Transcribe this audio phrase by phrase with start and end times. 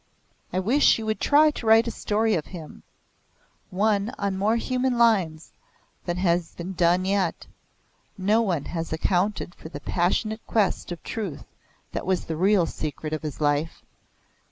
[0.51, 2.81] "I wish you would try to write a story of him
[3.69, 5.51] one on more human lines
[6.05, 7.45] than has been done yet.
[8.17, 11.43] No one has accounted for the passionate quest of truth
[11.91, 13.83] that was the real secret of his life.